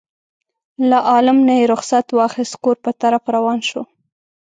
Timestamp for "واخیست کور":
2.17-2.75